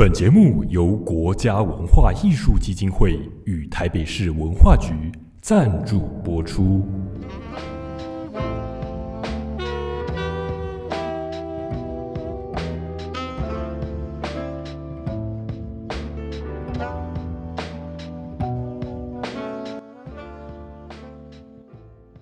[0.00, 4.94] 本节目由国家文化艺术基金会与台北市文化局
[5.42, 6.82] 赞助播出。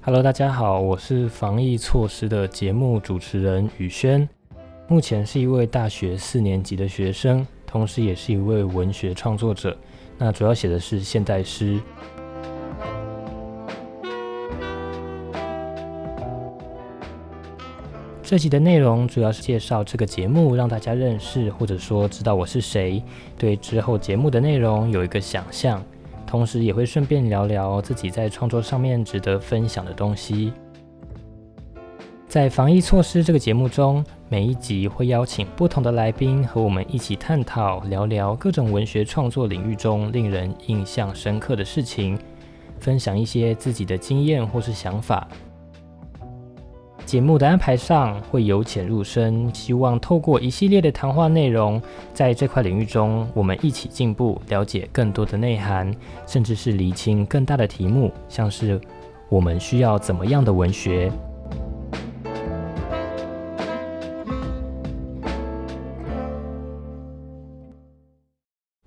[0.00, 4.28] Hello，大家好，我是防疫措施的节目主持人宇轩，
[4.88, 7.46] 目前是一位大学四年级的学生。
[7.68, 9.76] 同时，也是一位文学创作者。
[10.16, 11.78] 那主要写的是现代诗。
[18.22, 23.02] 这集的内容主要是介绍这个节目，让大家认识或者说知道我是谁，
[23.38, 25.82] 对之后节目的内容有一个想象。
[26.26, 30.52] 同时，也会顺便聊聊自己在创作上面值得分享的东西。
[32.28, 42.18] 在防疫措施这个节目中，每一集会邀请不同的来宾和我们一起探讨、聊聊各种文学创作领域中令人印象深刻的事情，
[42.78, 45.26] 分享一些自己的经验或是想法。
[47.06, 51.80] 节目的安排上会由浅入深，希望透过一系列的谈话内容，
[52.12, 55.90] 在这块领域中我们一起进步，了解更多的内涵，
[56.26, 58.78] 甚至是厘清更大的题目，像是
[59.30, 61.10] 我们需要怎么样的文学。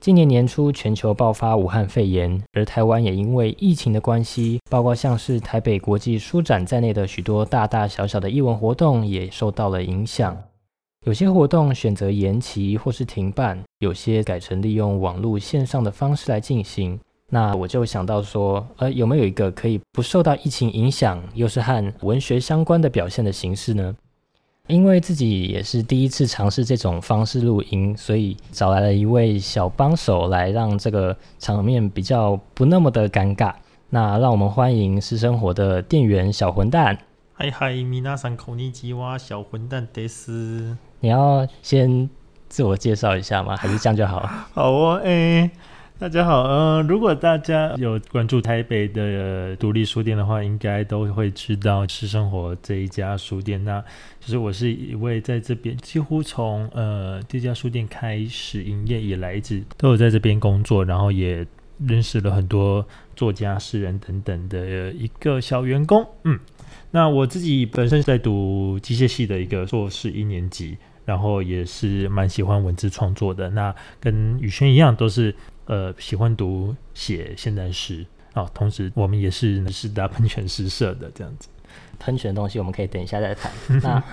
[0.02, 10.36] 今年年初，全球爆发武汉肺炎，而台湾也因为疫情的关系，包括像是台北国际书展在内的许多大大小小的艺文活动也受到了影响。
[11.06, 17.00] 有些活动选择延期或是停办，有些改成利用网络线上的方式来进行。
[17.30, 23.96] 那我就想到说，呃，有没有一个可以不受到疫情影响，又是和文学相关的表现的形式呢？
[24.68, 33.54] 因为自己也是第一次尝试这种方式录音，所以找来了一位小帮手来让这个场面比较不那么的尴尬。
[33.90, 36.98] 那让我们欢迎私生活的店员小混蛋。
[37.34, 40.78] 嗨嗨，米娜桑口尼基哇，小混蛋得斯。
[41.02, 42.10] 你要先
[42.48, 43.58] 自我介绍一下吗？
[43.58, 44.26] 还是这样就好？
[44.54, 45.50] 好哦，哎。
[46.02, 53.64] 大家好，嗯，如果大家有关注台北的独立书店的话，应该都会知道吃生活这一家书店。
[53.64, 53.80] 那
[54.20, 61.46] 就是我是一位在这边几乎从呃这家书店开始营业以来，一直都有在这边工作，然后也
[61.78, 62.84] 认识了很多
[63.16, 66.04] 作家、诗人等等的一个小员工。
[66.24, 66.40] 嗯，
[66.90, 70.76] 那我自己本身是在读机械系的一个硕士一年级，
[71.06, 73.52] 然后也是蛮喜欢文字创作的。
[73.52, 75.36] 那跟宇轩一样，都是。
[75.66, 81.48] 呃，喜欢读写现代诗啊，同时我们也是是大喷泉诗社的这样子。
[82.00, 83.52] 喷泉的东西我们可以等一下再谈。
[83.82, 84.04] 那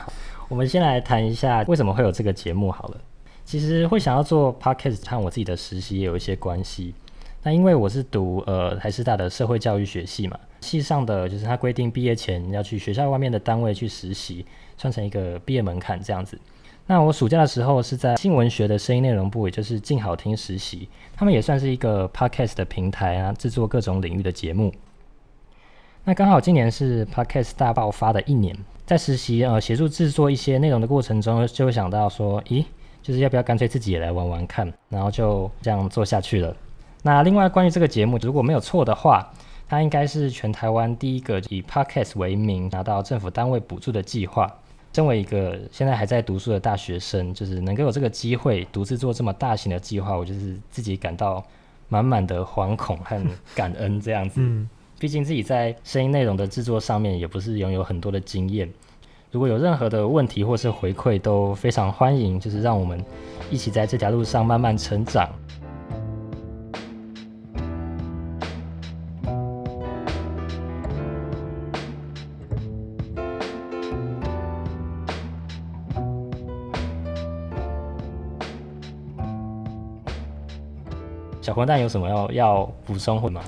[0.49, 3.01] 我们先来谈一下为什么会有这个节目好了。
[3.45, 6.95] 其实会想要做 podcast 和我自己的实习也有一些关系。
[7.43, 14.45] 那因为我是读呃台师大的社会教育学系嘛，系上的就是他规定毕业前要去学校外面的单位去实习，
[14.77, 16.39] 算成一个毕业门槛这样子。
[16.91, 20.89] 那我暑假的时候是在新闻学的声音内容部，也就是静好听实习。
[21.15, 24.73] 他们也算是一个 podcast 的平台啊，制作各种领域的节目。
[26.05, 28.57] 那刚好今年是 podcast 大爆发的一年，
[28.87, 32.65] 在实习呃协助制作一些内容的过程中，就会想到说，咦，
[33.03, 36.57] 就是要不要干脆自己也来玩玩看，然后就这样做下去了。
[37.03, 39.31] 那另外关于这个节目，如果没有错的话，
[39.69, 44.51] 它应该是全台湾第一个以 podcast 为名拿到政府单位补助的计划。
[44.99, 51.41] 身为一个现在还在读书的大学生，就是能够有这个机会独自做这么大型的计划，我就是自己感到
[51.89, 54.41] 满满的惶恐和感恩这样子。
[54.41, 58.69] 嗯，毕竟自己在声音内容的制作上面也不是拥有很多的经验。
[59.31, 63.01] 如果有任何的问题或是回馈，都非常欢迎，就是让我们
[63.53, 65.31] 一起在这条路上慢慢成长。
[81.49, 83.43] 小混蛋有什么要要补充的吗？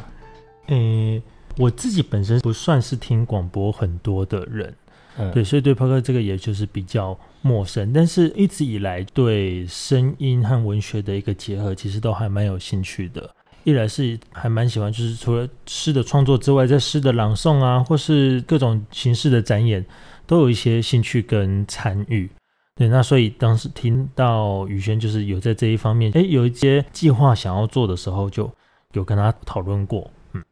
[0.68, 1.22] 诶，
[1.58, 4.74] 我自己本身不算是听广播很多的人，
[5.18, 7.92] 嗯，对，所以对抛开这个也就是比较陌生。
[7.92, 13.28] 但是一直以来对声音和文学的一个结合，其实都还蛮有兴趣的。
[13.64, 19.84] 一来是还蛮喜欢，就是除了诗的创作之外，在诗的朗诵啊，或是各种形式的展演，
[20.26, 22.30] 都有一些兴趣跟参与。
[22.80, 28.50] 对，那所以当时听到宇轩就是有在这一方面，哎，有一些计划想要做的时候，就
[28.94, 30.10] 有跟他讨论过。
[30.32, 30.42] 嗯，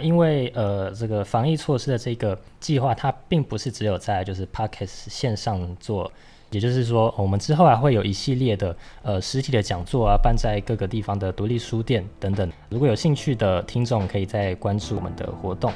[0.00, 6.10] 因为呃，这个防疫措施的这个计划，它并不是只有在就是 Parkes 线上做
[6.52, 12.50] 也就是说，我们之后还会有一系列的呃实体的讲座啊，办在各个地方的独立书店等等。
[12.70, 15.70] 如果有兴趣的听众，可以再关注我们的活动。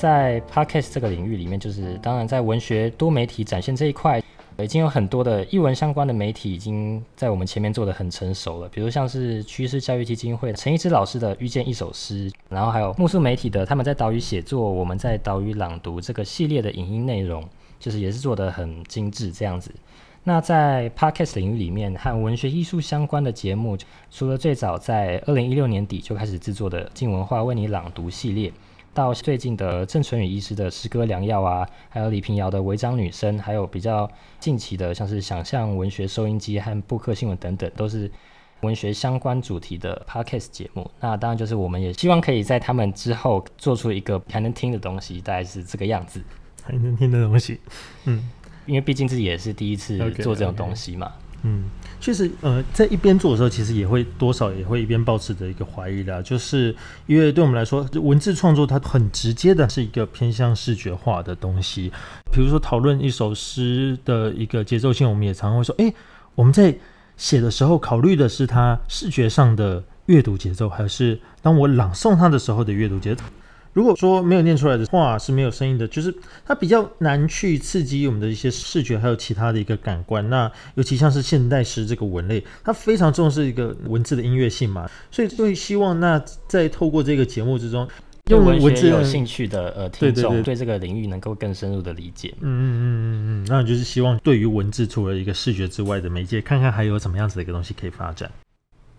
[0.00, 4.22] 在 podcast 这个领域里面，就是当然在文学多媒体展现这一块。
[4.58, 17.42] 已经有很多的译文相关的媒体已经在我们前面做的很成熟了，比如像是趋势教育基金会陈一之老师的遇见一首诗，然后还有木素媒体的他们在岛屿写作，我们在岛屿朗读这个系列的影音内容，
[17.78, 19.72] 就是也是做的很精致这样子。
[20.24, 23.78] 那在 podcast 领域里面和文学艺术相关的节目，
[24.10, 28.52] 除了最早在二零一六年底就开始制作的静文化为你朗读系列。
[28.92, 38.10] 到最近的郑淳宇医师的诗歌良药啊，还有李平遥的违章女生，还有比较近期的像是想象文学收音机和布克新闻等等，都是
[38.62, 40.90] 文学相关主题的 podcast 节目。
[41.00, 46.22] 那当然就是我们也希望可以在他们之后做出一个还能听的东西，大概是这个样子。
[46.62, 47.58] 还能听的东西，
[48.04, 48.28] 嗯，
[48.66, 51.12] 因为毕竟自己也是第一次做这种东西嘛。
[51.42, 51.70] 嗯，
[52.00, 56.74] 确实，呃，在一边做的时候，其实也会多少也会一边保持着一个怀疑啦，就是
[57.06, 61.92] 因为对我们来说，文字创作它很直接的是一个偏向视觉化的东西。
[62.32, 65.92] 比如说讨论一首诗的一个节奏性，我们也常常会说，哎，
[66.34, 66.74] 我们在
[67.16, 73.22] 写的时候考虑的是它视觉上的阅读节奏，还是当我朗诵它的时候的阅读节奏？
[73.72, 76.12] 如果说没有念出来的话是没有声音的，就是
[76.44, 80.28] 它比较难去刺激我们的一些视觉，还有其他的一个感官。
[80.28, 87.86] 那尤其像是现代诗这个文类，它非常重视一个文字的音乐性嘛，所以会希望那在透过这个节目之中，
[88.30, 92.34] 用文字有兴趣的呃听众对这个领域能够更深入的理解。
[92.40, 98.30] 嗯嗯嗯嗯嗯，那就是希望对于文字除了一个视觉之外的媒介，看看还有什么样子的一个东西可以发展。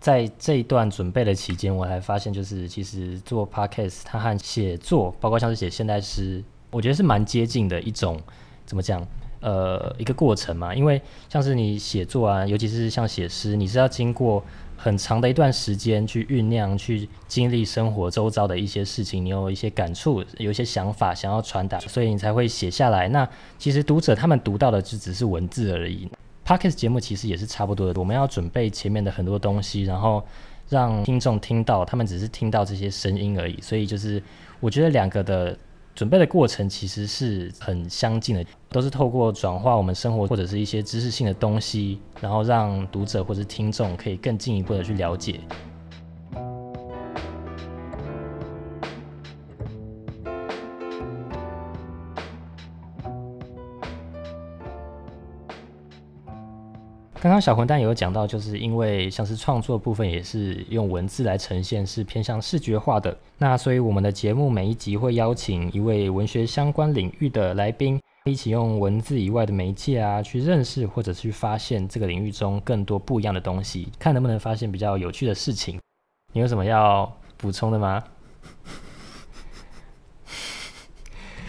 [0.02, 8.20] 在这一段准备的期间，我还发现，就是其实做 podcast，它和写作，包括像是写现代诗，我觉得是蛮接近的一种，
[8.66, 9.06] 怎么讲？
[9.38, 10.74] 呃，一个过程嘛。
[10.74, 14.42] 因为像是你写作啊，尤其是像写诗，你是要经过
[14.76, 23.08] 很长的一段时间去酝酿、去经历生活周遭的一些事情，你有一些感触，有一些想法想要传达，所以你才会写下来。
[23.10, 26.08] 那其实读者他们读到的就只是文字而已。
[26.52, 30.22] Podcast 节目其实也是差不多的，我们要准备前面的很多东西，然后
[30.68, 33.58] 让听众听到，他们只是听到这些声音而已。
[33.62, 34.22] 所以就是
[34.60, 35.56] 我觉得两个的
[35.94, 45.40] 准备的过程其实是很相近的，都是透过转化我们生活或者是一些知识性的东西，然后让读者或者听众可以更进一步的去了解。
[57.22, 63.16] 刚刚小混蛋有讲到，就是因为像是创作部分也是用文字来呈现，是偏向视觉化的。
[63.38, 75.78] 那所以我们的节目每一集会邀请一位文学相关领域的来宾，一起用文字以外的媒介啊，去认识或者去发现这个领域中更多不一样的东西，看能不能发现比较有趣的事情。
[76.32, 78.02] 你有什么要补充的吗？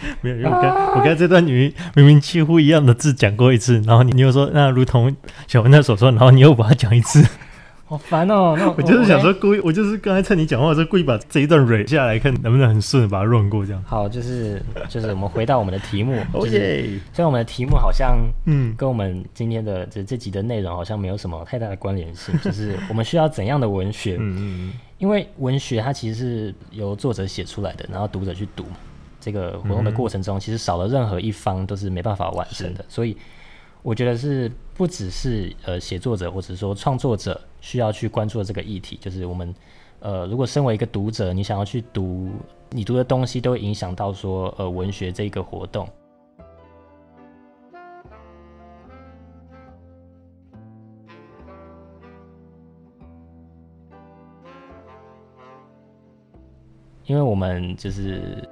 [0.22, 5.14] 没有，因为我刚我刚这段语明明几乎一样的字讲过一次，然后你你又说那如同
[5.46, 7.24] 小文那所说，然后你又把它讲一次，
[7.86, 8.56] 好烦哦。
[8.58, 13.82] 那 我就是想说故意，我就是刚才趁你讲话的时候故意把这一段蕊下来看能不能很顺把它润过这样。
[13.86, 16.50] 好，就是就是我们回到我们的题目，OK。
[17.12, 24.16] 虽然我们的题目好像嗯跟我们今天的这这集的内容好像没有什么太大的关联性，就是我们需要怎样的文学？
[24.18, 24.72] 嗯嗯嗯。
[24.98, 28.64] 因为文学它其实是由作者写出来的，然后读者去读。
[29.24, 33.16] 这个活动的过程中，其实少了任何一方都是没办法完成的，所以
[33.80, 39.54] 我觉得是不只是呃写作者或者说创作者需要去关注的这个议题，就是我们
[40.00, 42.28] 呃如果身为一个读者，你想要去读
[42.68, 45.88] 你读的东西，都会影响到说呃文学这个活动，
[57.06, 58.46] 因为我们就是。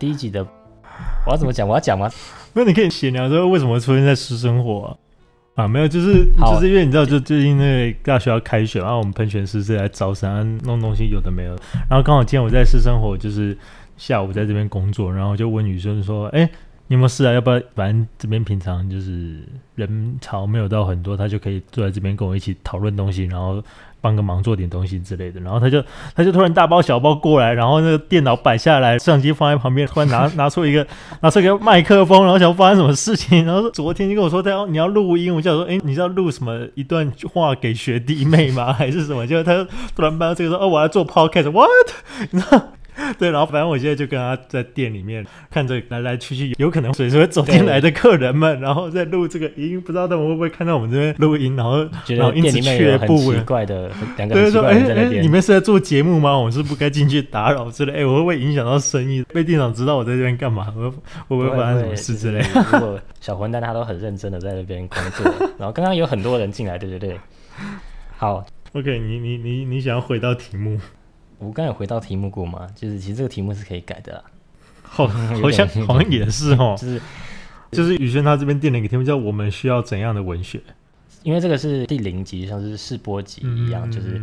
[0.00, 0.42] 第一集的
[1.26, 1.68] 我要怎么讲？
[1.68, 2.10] 我要讲吗？
[2.54, 4.98] 那你可以闲聊说为什么出现在私生活
[5.54, 5.68] 啊？
[5.68, 11.54] 没有，就是就是因为你知道，就最近那个大学要开学，然后我们喷泉师是来招生弄东西，有的没有。
[11.88, 13.54] 然后刚好今天我在私生活，就是
[13.98, 16.48] 下午在这边工作，然后就问女生说：“哎，
[16.86, 17.34] 你有没有事啊？
[17.34, 17.60] 要不要？
[17.74, 23.62] 反正这边平常就是人潮没有到很多，他就可以坐在这边跟我一起讨论东西，然后
[24.00, 25.40] 帮个忙做点东西之类的。
[25.40, 25.82] 然后他就
[26.14, 30.86] 他就突然大包小包过来，然后那个电脑摆下来，相机放在旁边，突然拿 拿出一个
[31.20, 33.44] 拿出一个麦克风，然后想发生什么事情。
[33.44, 38.72] 然后说昨天就跟我说他要 你要录音，我就想说，哎，你是要录什么一段话给学弟妹吗？
[38.74, 39.26] 还是什么？
[39.26, 41.68] 就他突然搬到这个说，哦，我要做 podcast，what？
[42.30, 42.62] 你知道？
[43.18, 51.78] 对，然后反正我现在就跟他在店里面看着来来去去，有可能随时会走进来的客人们，然后在录这个音，不知道他们会不会看到我们这边录音，然后
[52.08, 56.38] 然后一直却步，奇怪的两个对说，哎哎，你们是在做节目吗？
[56.38, 59.22] 我是不该进去打扰之类，哎，我会不会影响到生意？
[59.32, 60.72] 被店长知道我在这边干嘛？
[60.76, 60.96] 我会
[61.28, 62.44] 不会发生什么事之类？
[62.72, 65.24] 如果小混蛋他都很认真的在那边工作，
[65.58, 67.18] 然后刚刚有很多人进来，对对对，
[68.16, 70.78] 好，OK，你你你你想要回到题目？
[71.40, 72.68] 我刚有回到题目过吗？
[72.74, 74.24] 就是其实这个题目是可以改的啦。
[74.82, 75.06] 好，
[75.42, 76.76] 好像 好像也是哦。
[76.78, 77.02] 就是
[77.72, 80.60] 就是宇轩他这边定了一个题目叫“我们需要怎样的文学”，
[81.22, 84.20] 因为这个是第零集，像是试播集一样，就是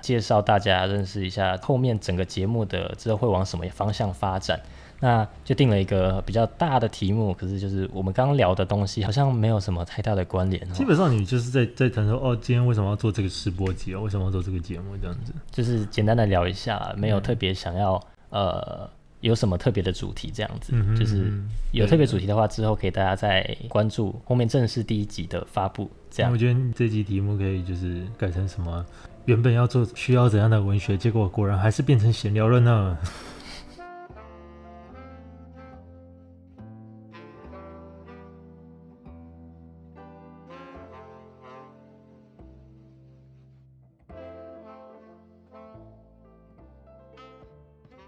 [0.00, 4.60] 介绍大家认识一下后面整个节目的之后会往什么方向发展。
[5.00, 10.68] 那就定了一个比较大的题目，可是就是我们刚刚聊的东西好像没有什么太大的关联。
[10.72, 14.02] 基本上你就是在在谈说，哦，今天为什么要做这个试播节哦？
[14.02, 15.32] 为什么要做这个节目这样子？
[15.52, 18.00] 就是简单的聊一下，没有特别想要
[18.30, 18.90] 呃
[19.20, 20.72] 有什么特别的主题这样子。
[20.98, 21.32] 就是
[21.72, 25.88] 有特别主题的话，之后可以大家再关注后面正式第一集的发布。
[26.10, 28.84] 这样，我觉得这集题目可以就是改成什么？
[29.26, 32.96] 原本要做需要怎样的文学，结果果然还是变成闲聊了呢。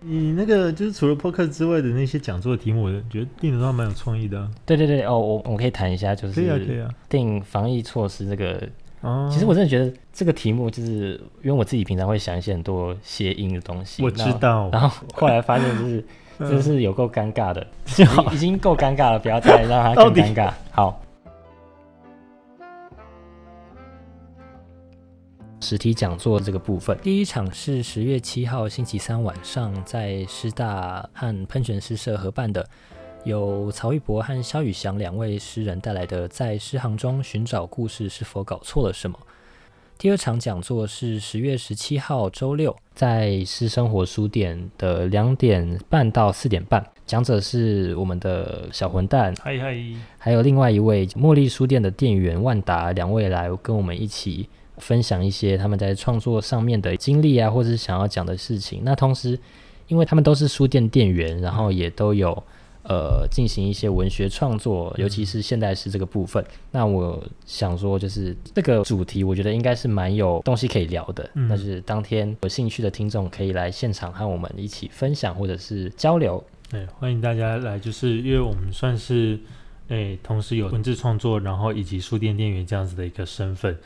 [0.02, 4.48] 你那个就是除了 poker 之外的那些讲座的题目，我觉得定的都蛮有创意的。
[4.64, 6.88] 对对对，哦，我我可以谈一下，就是可以啊，可以啊。
[7.08, 8.66] 定防疫措施这个，
[9.02, 14.70] 哦，其实我真的觉得这个题目就是，因为我自己平常会想一些很多谐音的东西，我知道。
[14.72, 16.04] 然后后来发现就是，
[16.38, 20.52] 真是有够尴尬的， 就已经够尴尬了，不要再让它更尴尬。
[20.72, 21.02] 好。
[25.70, 32.68] 实体讲座这个部分，第一场是十月七号星期三晚上，在师大和喷泉诗社合办的，
[33.22, 39.16] 由曹玉博和肖宇翔两位诗人带来的《在诗行中寻找故事是否搞错了什么》。
[39.96, 49.80] 第二场讲座是十月十七号周六，在诗生活书店的两点半到四点半，讲者是我们的小混蛋，嗨嗨，
[50.18, 54.48] 还有另外一位茉莉书店的店员万达，两位来跟我们一起。
[54.80, 58.80] 分享一些他们在创作上面的经历啊，或者是想要讲的事情。
[58.82, 59.38] 那同时，
[59.86, 62.30] 因为他们都是书店店员，然后也都有
[62.82, 66.44] 呃进行一些文学创作，尤其是现代诗这个部分。
[66.70, 71.28] 那我想说，就是这个主题，我觉得应该是蛮有东西可以聊的。
[71.34, 76.42] 那就是当天有兴趣的听众可以来现场和我们一起分享或者是交流。
[76.70, 79.38] 对，欢迎大家来，就是因为我们算是
[79.88, 83.76] 诶，同时有文字创作，然后以及书店店员这样子的一个身份。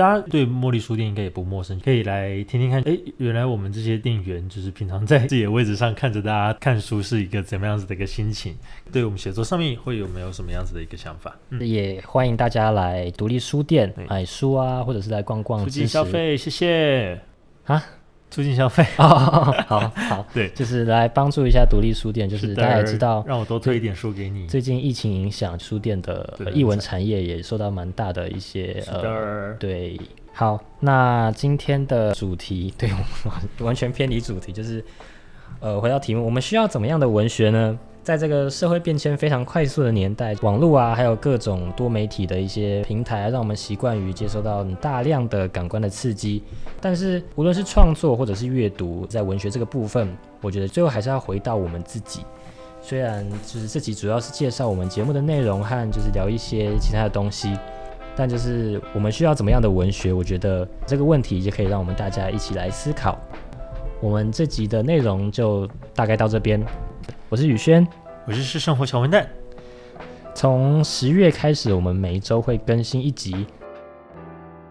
[0.00, 2.80] 大家对茉莉书店应该也不陌生，可以来听听看。
[2.86, 8.56] 哎，原来我们这些店员就是平常在自己的位置上看着大家看书是一个怎么样子的一个心情。
[8.90, 11.36] 对我们写作上面会有没有什么样子的一个想法？
[11.60, 16.34] 也欢迎大家来独立书店买书啊，或者是来逛逛，促进消费。
[16.34, 17.20] 谢谢
[17.64, 17.84] 啊。
[18.30, 24.46] 促进消费哦，好好， 对，就是来帮助一下独立书店，就是大家也知道，让我多推一点书给你。
[24.46, 30.00] 最近疫情影响，书店的译文产业也受到蛮大的一些呃，对。
[30.32, 32.88] 好，那今天的主题，对，
[33.58, 34.82] 完全偏离主题，就是
[35.58, 37.76] 呃，回到题目，我们需要怎么样的文学呢？
[38.02, 46.42] 在这个社会变迁非常快速的年代，网络啊，还有各种多媒体的一些平台，让我们习惯于接收到大量的感官的刺激。
[46.80, 50.08] 但是，无论是创作或者是阅读，在文学这个部分，
[50.40, 52.24] 我觉得最后还是要回到我们自己。
[52.80, 57.54] 虽然就是这集主要是介绍我们节目的内容和就是聊一些其他的东西，
[58.16, 60.10] 但就是我们需要怎么样的文学？
[60.10, 63.18] 我觉得这个问题就可以让我们大家一起来思考。
[64.00, 66.64] 我们这集的内容就大概到这边。
[67.28, 67.86] 我是宇轩，
[68.26, 69.28] 我是是生活小混蛋。
[70.34, 73.46] 从十月开始，我们每一周会更新一集。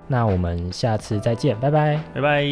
[0.08, 2.44] 那我们下次再见，拜拜，拜拜。